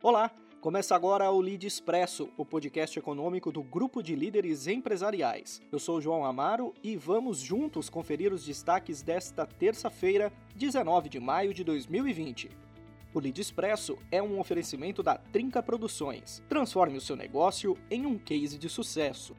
[0.00, 5.60] Olá, começa agora o Lead Expresso, o podcast econômico do Grupo de Líderes Empresariais.
[5.72, 11.52] Eu sou João Amaro e vamos juntos conferir os destaques desta terça-feira, 19 de maio
[11.52, 12.48] de 2020.
[13.12, 16.40] O Lead Expresso é um oferecimento da Trinca Produções.
[16.48, 19.34] Transforme o seu negócio em um case de sucesso.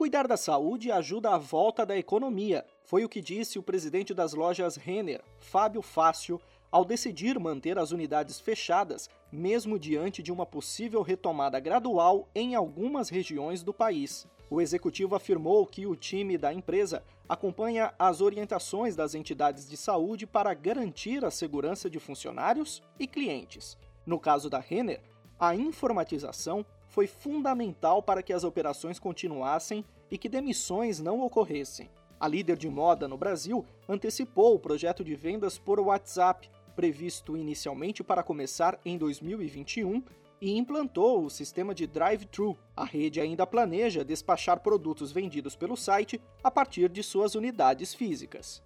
[0.00, 4.32] Cuidar da saúde ajuda a volta da economia, foi o que disse o presidente das
[4.32, 11.02] lojas Renner, Fábio Fácio, ao decidir manter as unidades fechadas, mesmo diante de uma possível
[11.02, 14.26] retomada gradual em algumas regiões do país.
[14.48, 20.26] O executivo afirmou que o time da empresa acompanha as orientações das entidades de saúde
[20.26, 23.76] para garantir a segurança de funcionários e clientes.
[24.06, 25.02] No caso da Renner,
[25.40, 31.88] a informatização foi fundamental para que as operações continuassem e que demissões não ocorressem.
[32.18, 38.04] A líder de moda no Brasil antecipou o projeto de vendas por WhatsApp, previsto inicialmente
[38.04, 40.02] para começar em 2021,
[40.42, 42.56] e implantou o sistema de drive-thru.
[42.76, 48.62] A rede ainda planeja despachar produtos vendidos pelo site a partir de suas unidades físicas.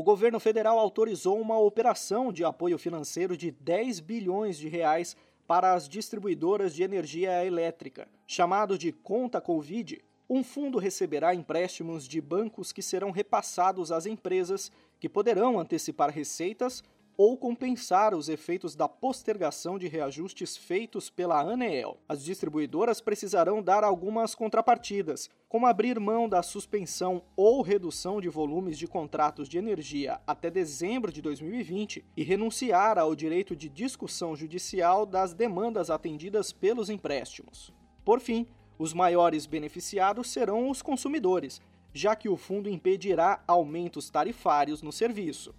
[0.00, 5.14] O governo federal autorizou uma operação de apoio financeiro de 10 bilhões de reais
[5.46, 8.08] para as distribuidoras de energia elétrica.
[8.26, 14.72] Chamado de Conta Covid, um fundo receberá empréstimos de bancos que serão repassados às empresas,
[14.98, 16.82] que poderão antecipar receitas
[17.22, 21.98] ou compensar os efeitos da postergação de reajustes feitos pela ANEEL.
[22.08, 28.78] As distribuidoras precisarão dar algumas contrapartidas, como abrir mão da suspensão ou redução de volumes
[28.78, 35.04] de contratos de energia até dezembro de 2020 e renunciar ao direito de discussão judicial
[35.04, 37.70] das demandas atendidas pelos empréstimos.
[38.02, 38.46] Por fim,
[38.78, 41.60] os maiores beneficiados serão os consumidores,
[41.92, 45.54] já que o fundo impedirá aumentos tarifários no serviço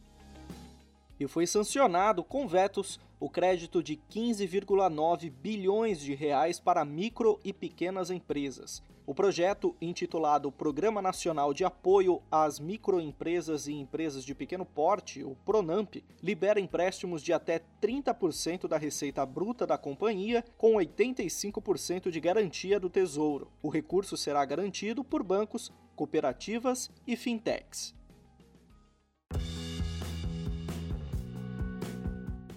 [1.24, 7.54] e foi sancionado com vetos o crédito de 15,9 bilhões de reais para micro e
[7.54, 8.82] pequenas empresas.
[9.06, 15.36] O projeto, intitulado Programa Nacional de Apoio às Microempresas e Empresas de Pequeno Porte, o
[15.46, 22.80] PRONAMP, libera empréstimos de até 30% da receita bruta da companhia, com 85% de garantia
[22.80, 23.52] do Tesouro.
[23.62, 27.94] O recurso será garantido por bancos, cooperativas e fintechs.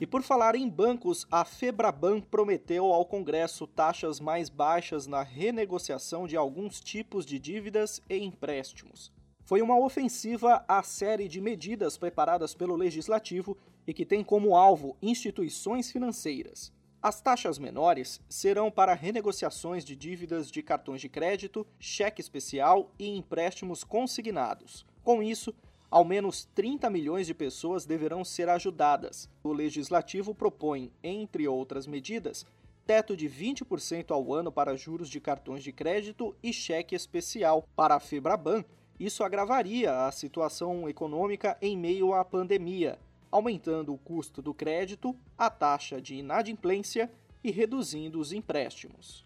[0.01, 6.27] E por falar em bancos, a Febraban prometeu ao Congresso taxas mais baixas na renegociação
[6.27, 9.13] de alguns tipos de dívidas e empréstimos.
[9.45, 13.57] Foi uma ofensiva à série de medidas preparadas pelo Legislativo
[13.87, 16.73] e que tem como alvo instituições financeiras.
[17.01, 23.17] As taxas menores serão para renegociações de dívidas de cartões de crédito, cheque especial e
[23.17, 24.87] empréstimos consignados.
[25.03, 25.55] Com isso,
[25.95, 29.31] ao menos 30 milhões de pessoas deverão ser ajudadas.
[29.45, 32.45] O legislativo propõe, entre outras medidas,
[32.85, 37.69] teto de 20% ao ano para juros de cartões de crédito e cheque especial.
[37.77, 38.65] Para a Febraban,
[38.99, 42.99] isso agravaria a situação econômica em meio à pandemia,
[43.31, 47.09] aumentando o custo do crédito, a taxa de inadimplência
[47.45, 49.25] e reduzindo os empréstimos.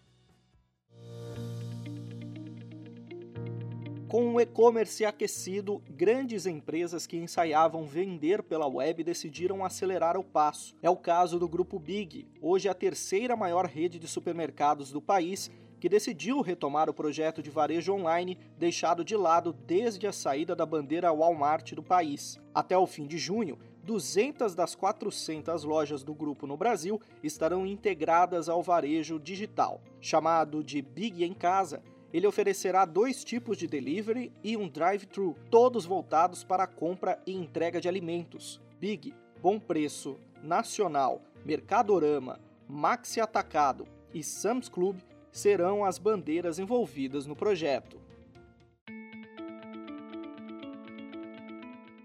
[4.09, 10.75] Com o e-commerce aquecido, grandes empresas que ensaiavam vender pela web decidiram acelerar o passo.
[10.81, 15.51] É o caso do Grupo Big, hoje a terceira maior rede de supermercados do país,
[15.79, 20.65] que decidiu retomar o projeto de varejo online deixado de lado desde a saída da
[20.65, 22.39] bandeira Walmart do país.
[22.51, 28.49] Até o fim de junho, 200 das 400 lojas do grupo no Brasil estarão integradas
[28.49, 29.83] ao varejo digital.
[30.01, 31.83] Chamado de Big em Casa,
[32.13, 37.33] ele oferecerá dois tipos de delivery e um drive-thru, todos voltados para a compra e
[37.33, 38.59] entrega de alimentos.
[38.79, 44.97] Big, Bom Preço, Nacional, Mercadorama, Maxi Atacado e Sam's Club
[45.31, 47.99] serão as bandeiras envolvidas no projeto.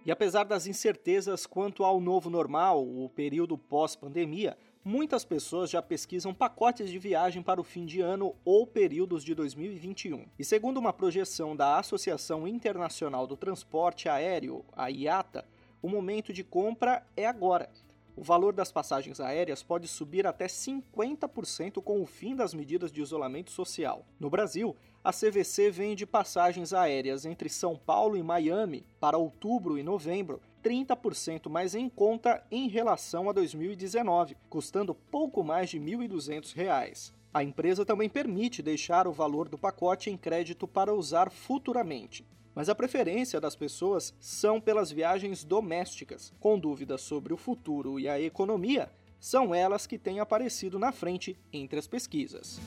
[0.05, 6.35] E apesar das incertezas quanto ao novo normal, o período pós-pandemia, muitas pessoas já pesquisam
[6.35, 10.27] pacotes de viagem para o fim de ano ou períodos de 2021.
[10.39, 15.47] E segundo uma projeção da Associação Internacional do Transporte Aéreo, a IATA,
[15.81, 17.71] o momento de compra é agora.
[18.17, 23.01] O valor das passagens aéreas pode subir até 50% com o fim das medidas de
[23.01, 24.05] isolamento social.
[24.21, 29.83] No Brasil, a CVC vende passagens aéreas entre São Paulo e Miami para outubro e
[29.83, 37.13] novembro 30% mais em conta em relação a 2019, custando pouco mais de R$ 1.200.
[37.35, 42.25] A empresa também permite deixar o valor do pacote em crédito para usar futuramente.
[42.55, 46.33] Mas a preferência das pessoas são pelas viagens domésticas.
[46.41, 48.91] Com dúvidas sobre o futuro e a economia,
[49.21, 52.61] são elas que têm aparecido na frente entre as pesquisas.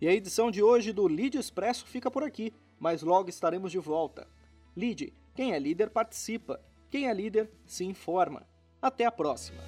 [0.00, 3.78] E a edição de hoje do Lead Expresso fica por aqui, mas logo estaremos de
[3.78, 4.26] volta.
[4.80, 8.48] Lead, quem é líder participa, quem é líder se informa.
[8.80, 9.62] Até a próxima!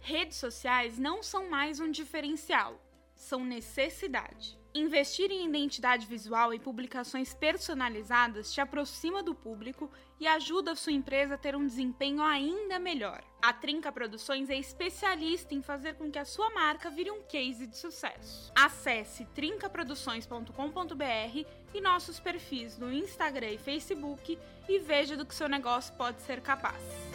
[0.00, 2.80] Redes sociais não são mais um diferencial,
[3.14, 4.58] são necessidade.
[4.74, 10.92] Investir em identidade visual e publicações personalizadas te aproxima do público e ajuda a sua
[10.92, 13.22] empresa a ter um desempenho ainda melhor.
[13.42, 17.66] A Trinca Produções é especialista em fazer com que a sua marca vire um case
[17.66, 18.50] de sucesso.
[18.54, 25.94] Acesse trincaproduções.com.br e nossos perfis no Instagram e Facebook e veja do que seu negócio
[25.96, 27.11] pode ser capaz.